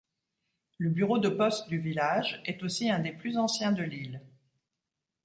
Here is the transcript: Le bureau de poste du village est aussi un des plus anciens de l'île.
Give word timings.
Le 0.79 0.89
bureau 0.89 1.19
de 1.19 1.29
poste 1.29 1.69
du 1.69 1.77
village 1.77 2.41
est 2.45 2.63
aussi 2.63 2.89
un 2.89 2.97
des 2.97 3.11
plus 3.11 3.37
anciens 3.37 3.71
de 3.71 3.83
l'île. 3.83 4.19